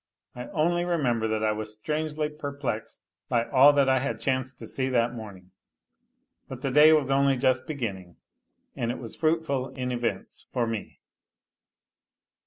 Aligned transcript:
I 0.33 0.47
only 0.47 0.83
remember 0.83 1.27
that 1.27 1.43
I 1.43 1.51
was 1.51 1.75
strangely 1.75 2.27
perplexed 2.29 3.03
by 3.29 3.45
all 3.47 3.71
that 3.73 3.87
I 3.87 3.99
had 3.99 4.19
chanced 4.19 4.57
to 4.57 4.65
see 4.65 4.89
that 4.89 5.13
morning. 5.13 5.51
But 6.47 6.63
the 6.63 6.71
day 6.71 6.91
was 6.91 7.11
only 7.11 7.37
just 7.37 7.67
be 7.67 7.75
ginning 7.75 8.15
and 8.75 8.89
it 8.89 8.97
was 8.97 9.15
fruitful 9.15 9.69
in 9.69 9.91
events 9.91 10.47
for 10.51 10.65
me. 10.65 11.01